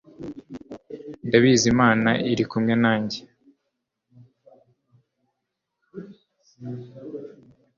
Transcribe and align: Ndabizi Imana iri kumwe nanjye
Ndabizi 1.27 1.65
Imana 1.73 2.09
iri 2.31 2.43
kumwe 2.51 2.73
nanjye 2.83 3.19